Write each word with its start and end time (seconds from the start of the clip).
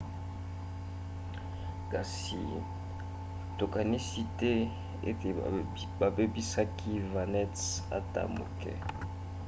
kasi 1.91 2.41
tokanisi 3.59 4.21
te 4.39 4.53
ete 5.09 5.29
babebisaki 5.99 6.91
navette 7.15 7.65
ata 7.97 8.21
moke 8.35 8.73